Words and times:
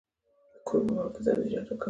د 0.53 0.57
کور 0.67 0.81
په 0.87 0.91
بام 0.97 1.09
کې 1.13 1.21
سبزیجات 1.25 1.65
وکرم؟ 1.67 1.79